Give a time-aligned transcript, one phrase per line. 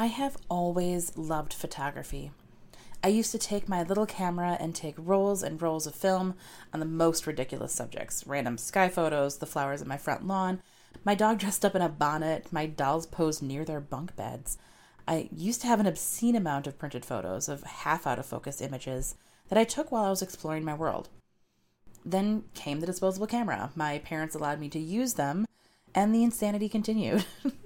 [0.00, 2.30] I have always loved photography.
[3.04, 6.36] I used to take my little camera and take rolls and rolls of film
[6.72, 10.62] on the most ridiculous subjects random sky photos, the flowers in my front lawn,
[11.04, 14.56] my dog dressed up in a bonnet, my dolls posed near their bunk beds.
[15.06, 18.62] I used to have an obscene amount of printed photos of half out of focus
[18.62, 19.16] images
[19.50, 21.10] that I took while I was exploring my world.
[22.06, 23.70] Then came the disposable camera.
[23.76, 25.44] My parents allowed me to use them,
[25.94, 27.26] and the insanity continued.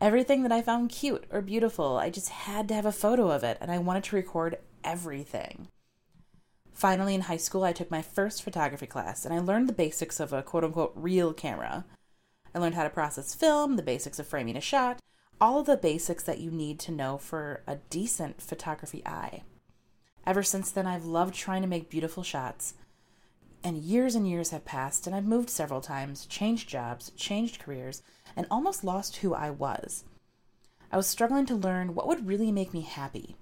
[0.00, 3.42] Everything that I found cute or beautiful, I just had to have a photo of
[3.42, 5.66] it, and I wanted to record everything.
[6.72, 10.20] Finally, in high school, I took my first photography class, and I learned the basics
[10.20, 11.84] of a quote unquote real camera.
[12.54, 15.00] I learned how to process film, the basics of framing a shot,
[15.40, 19.42] all of the basics that you need to know for a decent photography eye.
[20.24, 22.74] Ever since then, I've loved trying to make beautiful shots.
[23.68, 28.00] And years and years have passed, and I've moved several times, changed jobs, changed careers,
[28.34, 30.04] and almost lost who I was.
[30.90, 33.36] I was struggling to learn what would really make me happy.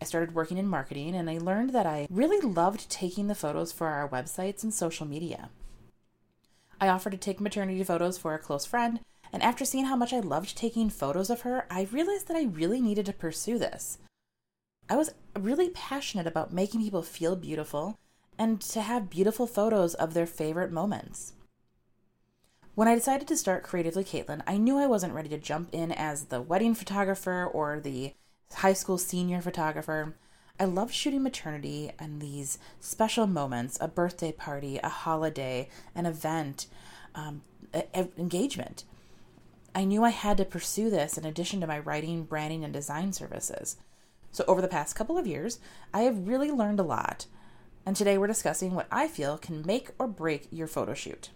[0.00, 3.70] I started working in marketing, and I learned that I really loved taking the photos
[3.70, 5.50] for our websites and social media.
[6.80, 10.14] I offered to take maternity photos for a close friend, and after seeing how much
[10.14, 13.98] I loved taking photos of her, I realized that I really needed to pursue this.
[14.88, 17.98] I was really passionate about making people feel beautiful
[18.40, 21.34] and to have beautiful photos of their favorite moments.
[22.74, 25.92] When I decided to start Creatively Caitlin, I knew I wasn't ready to jump in
[25.92, 28.14] as the wedding photographer or the
[28.54, 30.16] high school senior photographer.
[30.58, 36.66] I loved shooting maternity and these special moments a birthday party, a holiday, an event,
[37.14, 37.42] um,
[37.74, 38.84] a, a engagement.
[39.74, 43.12] I knew I had to pursue this in addition to my writing, branding, and design
[43.12, 43.76] services.
[44.32, 45.58] So, over the past couple of years,
[45.92, 47.26] I have really learned a lot.
[47.86, 51.30] And today we're discussing what I feel can make or break your photo shoot.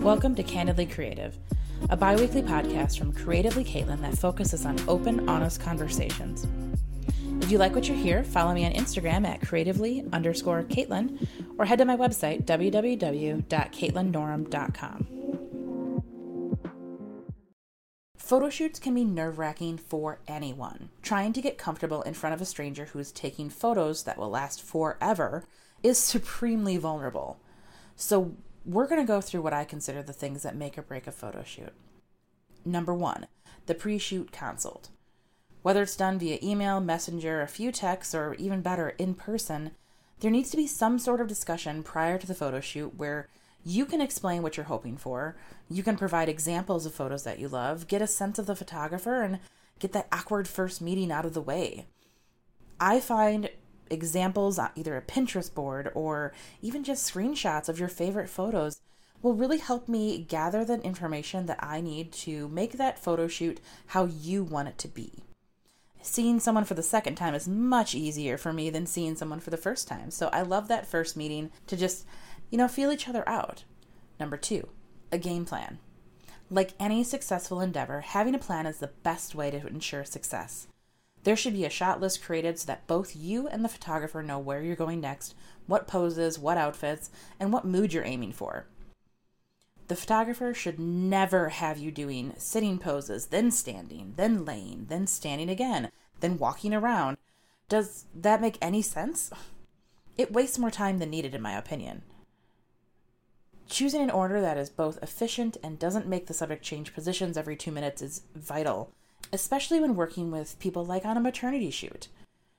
[0.00, 1.36] Welcome to Candidly Creative
[1.90, 6.46] a bi weekly podcast from Creatively Caitlin that focuses on open, honest conversations.
[7.42, 11.26] If you like what you hear, follow me on Instagram at creatively underscore Caitlin
[11.58, 15.08] or head to my website, www.caitlinnorem.com.
[18.16, 20.88] Photo shoots can be nerve wracking for anyone.
[21.02, 24.30] Trying to get comfortable in front of a stranger who is taking photos that will
[24.30, 25.44] last forever
[25.82, 27.38] is supremely vulnerable.
[27.96, 31.06] So, we're going to go through what I consider the things that make or break
[31.06, 31.74] a photo shoot.
[32.64, 33.26] Number one,
[33.66, 34.88] the pre shoot consult.
[35.60, 39.72] Whether it's done via email, messenger, a few texts, or even better, in person,
[40.20, 43.28] there needs to be some sort of discussion prior to the photo shoot where
[43.64, 45.36] you can explain what you're hoping for,
[45.70, 49.22] you can provide examples of photos that you love, get a sense of the photographer,
[49.22, 49.38] and
[49.78, 51.86] get that awkward first meeting out of the way.
[52.78, 53.50] I find
[53.90, 58.80] examples on either a Pinterest board or even just screenshots of your favorite photos
[59.22, 63.60] will really help me gather the information that I need to make that photo shoot
[63.86, 65.24] how you want it to be.
[66.06, 69.48] Seeing someone for the second time is much easier for me than seeing someone for
[69.48, 70.10] the first time.
[70.10, 72.04] So I love that first meeting to just,
[72.50, 73.64] you know, feel each other out.
[74.20, 74.68] Number two,
[75.10, 75.78] a game plan.
[76.50, 80.68] Like any successful endeavor, having a plan is the best way to ensure success.
[81.22, 84.38] There should be a shot list created so that both you and the photographer know
[84.38, 85.34] where you're going next,
[85.66, 87.10] what poses, what outfits,
[87.40, 88.66] and what mood you're aiming for.
[89.88, 95.50] The photographer should never have you doing sitting poses, then standing, then laying, then standing
[95.50, 95.90] again,
[96.20, 97.18] then walking around.
[97.68, 99.30] Does that make any sense?
[100.16, 102.02] It wastes more time than needed, in my opinion.
[103.68, 107.56] Choosing an order that is both efficient and doesn't make the subject change positions every
[107.56, 108.92] two minutes is vital
[109.32, 112.08] especially when working with people like on a maternity shoot.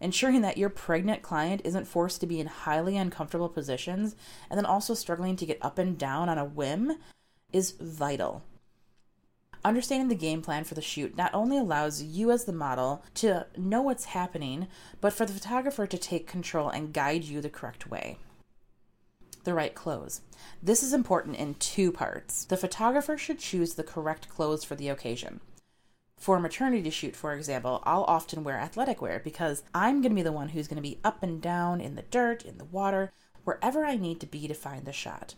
[0.00, 4.14] Ensuring that your pregnant client isn't forced to be in highly uncomfortable positions
[4.50, 6.98] and then also struggling to get up and down on a whim
[7.52, 8.42] is vital.
[9.64, 13.46] Understanding the game plan for the shoot not only allows you as the model to
[13.56, 14.68] know what's happening,
[15.00, 18.18] but for the photographer to take control and guide you the correct way.
[19.42, 20.20] The right clothes.
[20.62, 22.44] This is important in two parts.
[22.44, 25.40] The photographer should choose the correct clothes for the occasion.
[26.18, 30.22] For maternity shoot, for example, I'll often wear athletic wear because I'm going to be
[30.22, 33.12] the one who's going to be up and down in the dirt, in the water,
[33.44, 35.34] wherever I need to be to find the shot.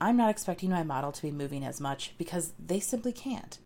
[0.00, 3.58] I'm not expecting my model to be moving as much because they simply can't.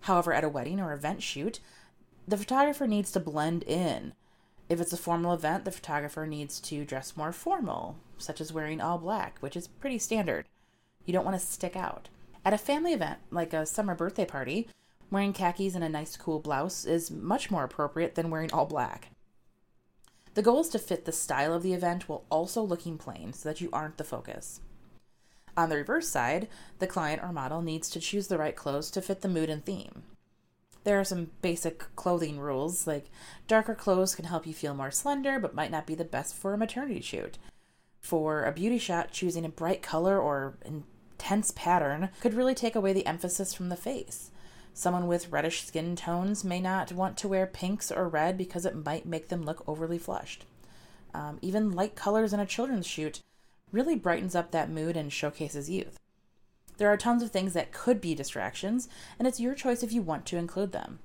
[0.00, 1.60] However, at a wedding or event shoot,
[2.26, 4.14] the photographer needs to blend in.
[4.68, 8.80] If it's a formal event, the photographer needs to dress more formal, such as wearing
[8.80, 10.46] all black, which is pretty standard.
[11.04, 12.08] You don't want to stick out.
[12.44, 14.68] At a family event, like a summer birthday party,
[15.10, 19.10] Wearing khakis and a nice cool blouse is much more appropriate than wearing all black.
[20.34, 23.48] The goal is to fit the style of the event while also looking plain so
[23.48, 24.60] that you aren't the focus.
[25.56, 26.48] On the reverse side,
[26.80, 29.64] the client or model needs to choose the right clothes to fit the mood and
[29.64, 30.02] theme.
[30.82, 33.06] There are some basic clothing rules, like
[33.46, 36.52] darker clothes can help you feel more slender but might not be the best for
[36.52, 37.38] a maternity shoot.
[38.00, 42.92] For a beauty shot, choosing a bright color or intense pattern could really take away
[42.92, 44.30] the emphasis from the face.
[44.76, 48.84] Someone with reddish skin tones may not want to wear pinks or red because it
[48.84, 50.44] might make them look overly flushed.
[51.14, 53.20] Um, even light colors in a children's shoot
[53.70, 56.00] really brightens up that mood and showcases youth.
[56.76, 60.02] There are tons of things that could be distractions, and it's your choice if you
[60.02, 60.98] want to include them.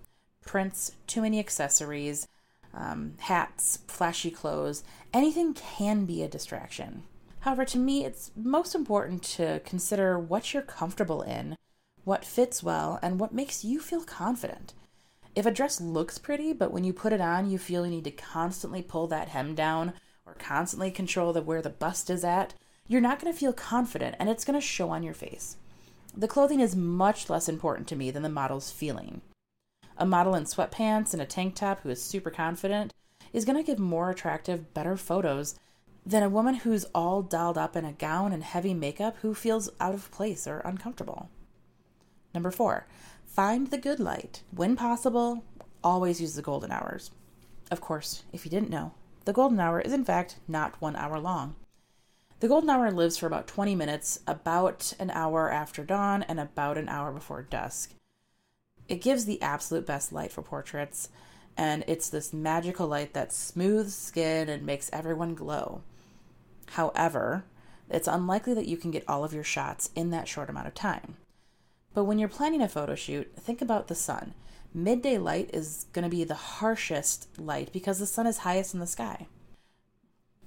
[0.43, 2.27] Prints, too many accessories,
[2.73, 4.83] um, hats, flashy clothes,
[5.13, 7.03] anything can be a distraction.
[7.41, 11.55] However, to me, it's most important to consider what you're comfortable in
[12.09, 14.73] what fits well, and what makes you feel confident.
[15.35, 18.03] If a dress looks pretty, but when you put it on, you feel you need
[18.05, 19.93] to constantly pull that hem down
[20.25, 22.55] or constantly control the where the bust is at,
[22.87, 25.57] you're not going to feel confident and it's going to show on your face.
[26.17, 29.21] The clothing is much less important to me than the model's feeling.
[29.95, 32.91] A model in sweatpants and a tank top who is super confident
[33.33, 35.59] is going to give more attractive, better photos
[36.03, 39.69] than a woman who's all dolled up in a gown and heavy makeup who feels
[39.79, 41.29] out of place or uncomfortable.
[42.33, 42.85] Number four,
[43.25, 44.43] find the good light.
[44.51, 45.43] When possible,
[45.83, 47.11] always use the golden hours.
[47.71, 48.93] Of course, if you didn't know,
[49.25, 51.55] the golden hour is in fact not one hour long.
[52.39, 56.77] The golden hour lives for about 20 minutes, about an hour after dawn, and about
[56.77, 57.91] an hour before dusk.
[58.87, 61.09] It gives the absolute best light for portraits,
[61.57, 65.81] and it's this magical light that smooths skin and makes everyone glow.
[66.71, 67.43] However,
[67.89, 70.73] it's unlikely that you can get all of your shots in that short amount of
[70.73, 71.17] time.
[71.93, 74.33] But when you're planning a photo shoot, think about the sun.
[74.73, 78.79] Midday light is going to be the harshest light because the sun is highest in
[78.79, 79.27] the sky.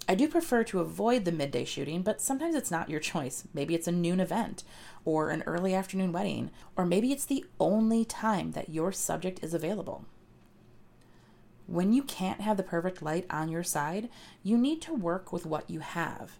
[0.08, 3.44] I do prefer to avoid the midday shooting, but sometimes it's not your choice.
[3.54, 4.64] Maybe it's a noon event,
[5.04, 9.54] or an early afternoon wedding, or maybe it's the only time that your subject is
[9.54, 10.04] available.
[11.66, 14.08] When you can't have the perfect light on your side,
[14.42, 16.38] you need to work with what you have.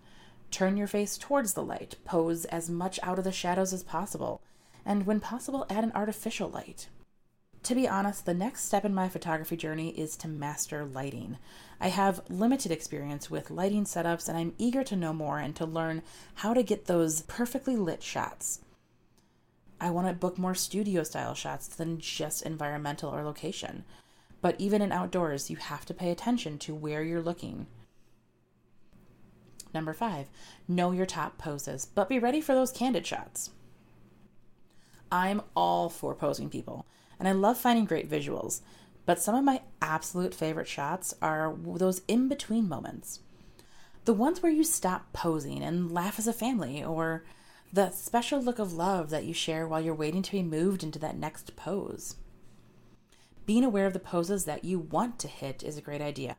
[0.50, 4.42] Turn your face towards the light, pose as much out of the shadows as possible,
[4.84, 6.88] and when possible, add an artificial light.
[7.64, 11.38] To be honest, the next step in my photography journey is to master lighting.
[11.80, 15.64] I have limited experience with lighting setups and I'm eager to know more and to
[15.64, 16.02] learn
[16.36, 18.60] how to get those perfectly lit shots.
[19.80, 23.84] I want to book more studio style shots than just environmental or location.
[24.40, 27.68] But even in outdoors, you have to pay attention to where you're looking.
[29.72, 30.28] Number five,
[30.66, 33.50] know your top poses, but be ready for those candid shots.
[35.12, 36.86] I'm all for posing people,
[37.18, 38.62] and I love finding great visuals.
[39.04, 43.20] But some of my absolute favorite shots are those in between moments.
[44.06, 47.24] The ones where you stop posing and laugh as a family, or
[47.72, 50.98] the special look of love that you share while you're waiting to be moved into
[51.00, 52.16] that next pose.
[53.44, 56.36] Being aware of the poses that you want to hit is a great idea.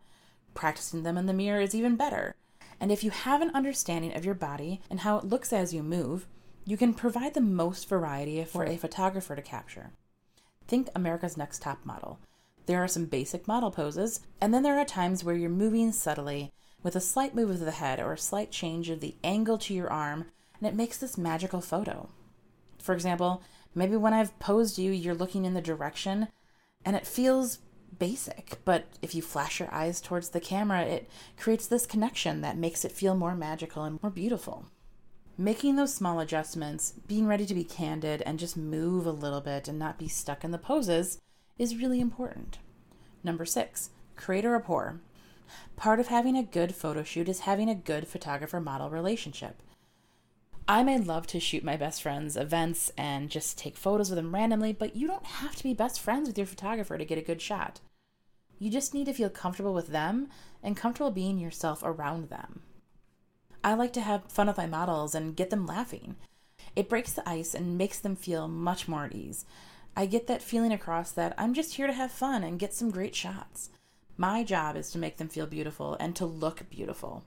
[0.55, 2.35] Practicing them in the mirror is even better.
[2.79, 5.83] And if you have an understanding of your body and how it looks as you
[5.83, 6.27] move,
[6.65, 9.91] you can provide the most variety for a photographer to capture.
[10.67, 12.19] Think America's Next Top Model.
[12.65, 16.51] There are some basic model poses, and then there are times where you're moving subtly
[16.81, 19.73] with a slight move of the head or a slight change of the angle to
[19.73, 20.25] your arm,
[20.59, 22.09] and it makes this magical photo.
[22.79, 23.41] For example,
[23.75, 26.29] maybe when I've posed you, you're looking in the direction
[26.85, 27.59] and it feels
[27.97, 32.57] basic, but if you flash your eyes towards the camera, it creates this connection that
[32.57, 34.65] makes it feel more magical and more beautiful
[35.37, 39.67] making those small adjustments, being ready to be candid and just move a little bit
[39.67, 41.19] and not be stuck in the poses
[41.57, 42.59] is really important.
[43.23, 44.99] Number six, create a rapport.
[45.75, 49.61] Part of having a good photo shoot is having a good photographer model relationship.
[50.67, 54.33] I may love to shoot my best friends' events and just take photos of them
[54.33, 57.21] randomly, but you don't have to be best friends with your photographer to get a
[57.21, 57.81] good shot.
[58.59, 60.29] You just need to feel comfortable with them
[60.61, 62.61] and comfortable being yourself around them.
[63.63, 66.15] I like to have fun with my models and get them laughing.
[66.75, 69.45] It breaks the ice and makes them feel much more at ease.
[69.95, 72.91] I get that feeling across that I'm just here to have fun and get some
[72.91, 73.69] great shots.
[74.17, 77.23] My job is to make them feel beautiful and to look beautiful.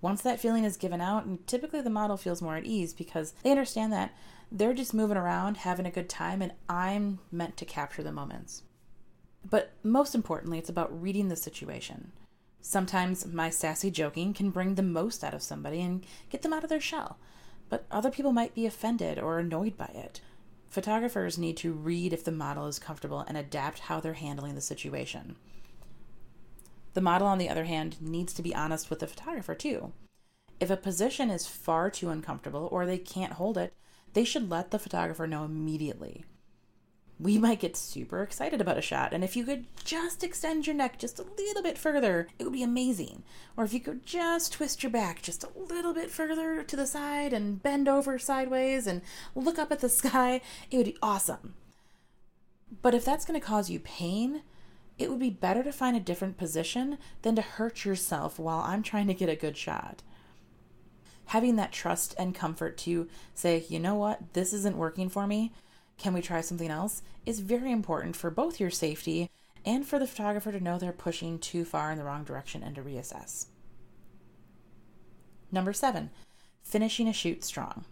[0.00, 3.32] Once that feeling is given out, and typically the model feels more at ease because
[3.42, 4.14] they understand that
[4.50, 8.62] they're just moving around, having a good time, and I'm meant to capture the moments.
[9.48, 12.12] But most importantly, it's about reading the situation.
[12.60, 16.64] Sometimes my sassy joking can bring the most out of somebody and get them out
[16.64, 17.18] of their shell,
[17.68, 20.20] but other people might be offended or annoyed by it.
[20.68, 24.60] Photographers need to read if the model is comfortable and adapt how they're handling the
[24.60, 25.36] situation.
[26.94, 29.92] The model, on the other hand, needs to be honest with the photographer too.
[30.60, 33.72] If a position is far too uncomfortable or they can't hold it,
[34.12, 36.24] they should let the photographer know immediately.
[37.20, 40.76] We might get super excited about a shot, and if you could just extend your
[40.76, 43.24] neck just a little bit further, it would be amazing.
[43.56, 46.86] Or if you could just twist your back just a little bit further to the
[46.86, 49.02] side and bend over sideways and
[49.34, 51.54] look up at the sky, it would be awesome.
[52.82, 54.42] But if that's going to cause you pain,
[54.96, 58.82] it would be better to find a different position than to hurt yourself while I'm
[58.82, 60.02] trying to get a good shot
[61.28, 65.52] having that trust and comfort to say, you know what, this isn't working for me.
[65.98, 67.02] Can we try something else?
[67.28, 69.30] is very important for both your safety
[69.66, 72.74] and for the photographer to know they're pushing too far in the wrong direction and
[72.74, 73.46] to reassess.
[75.52, 76.08] Number seven,
[76.62, 77.84] finishing a shoot strong.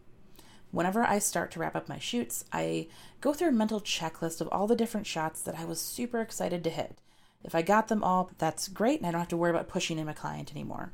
[0.71, 2.89] Whenever I start to wrap up my shoots, I
[3.21, 6.65] go through a mental checklist of all the different shots that I was super excited
[6.65, 6.99] to hit.
[7.45, 9.99] If I got them all, that's great, and I don't have to worry about pushing
[9.99, 10.93] in my client anymore.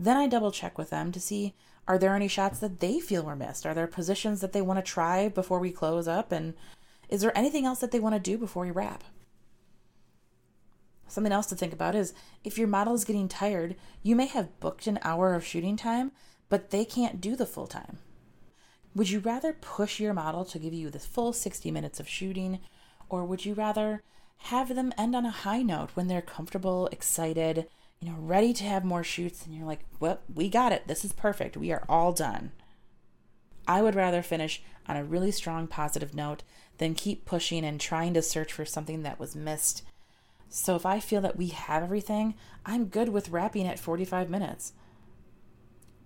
[0.00, 1.54] Then I double check with them to see
[1.88, 3.66] are there any shots that they feel were missed?
[3.66, 6.30] Are there positions that they want to try before we close up?
[6.30, 6.54] And
[7.08, 9.02] is there anything else that they want to do before we wrap?
[11.08, 12.12] Something else to think about is
[12.44, 16.12] if your model is getting tired, you may have booked an hour of shooting time,
[16.50, 17.98] but they can't do the full time.
[18.94, 22.60] Would you rather push your model to give you the full 60 minutes of shooting,
[23.08, 24.02] or would you rather
[24.36, 27.66] have them end on a high note when they're comfortable, excited,
[28.00, 30.86] you know, ready to have more shoots, and you're like, well, we got it.
[30.86, 31.56] This is perfect.
[31.56, 32.52] We are all done.
[33.66, 36.42] I would rather finish on a really strong positive note
[36.78, 39.82] than keep pushing and trying to search for something that was missed.
[40.48, 44.72] So if I feel that we have everything, I'm good with wrapping at 45 minutes.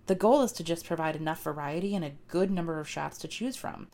[0.06, 3.28] The goal is to just provide enough variety and a good number of shots to
[3.28, 3.88] choose from.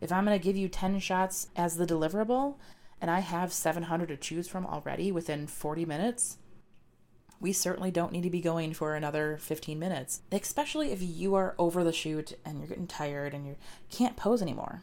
[0.00, 2.56] If I'm going to give you 10 shots as the deliverable,
[3.00, 6.36] and I have 700 to choose from already within 40 minutes,
[7.40, 11.54] we certainly don't need to be going for another 15 minutes, especially if you are
[11.58, 13.56] over the shoot and you're getting tired and you
[13.90, 14.82] can't pose anymore.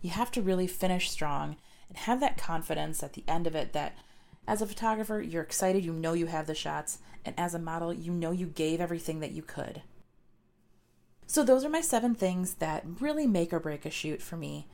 [0.00, 1.56] You have to really finish strong
[1.88, 3.96] and have that confidence at the end of it that
[4.46, 7.92] as a photographer, you're excited, you know you have the shots, and as a model,
[7.92, 9.82] you know you gave everything that you could.
[11.26, 14.66] So, those are my seven things that really make or break a shoot for me.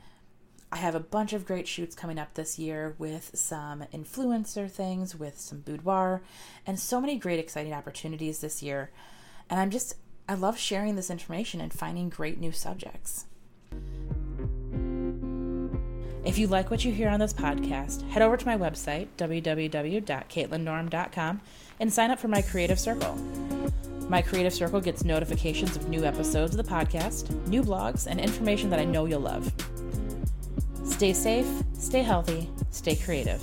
[0.71, 5.15] I have a bunch of great shoots coming up this year with some influencer things,
[5.15, 6.21] with some boudoir,
[6.67, 8.91] and so many great, exciting opportunities this year.
[9.49, 9.95] And I'm just,
[10.27, 13.25] I love sharing this information and finding great new subjects.
[16.23, 21.41] If you like what you hear on this podcast, head over to my website, www.caitlinnorem.com,
[21.79, 23.15] and sign up for my Creative Circle.
[24.07, 28.69] My Creative Circle gets notifications of new episodes of the podcast, new blogs, and information
[28.69, 29.51] that I know you'll love.
[30.99, 31.47] Stay safe,
[31.79, 33.41] stay healthy, stay creative.